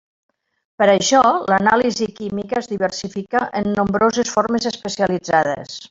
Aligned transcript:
Per 0.81 0.85
això, 0.93 1.19
l'anàlisi 1.53 2.07
química 2.21 2.59
es 2.63 2.71
diversifica 2.73 3.43
en 3.61 3.71
nombroses 3.77 4.33
formes 4.39 4.71
especialitzades. 4.75 5.79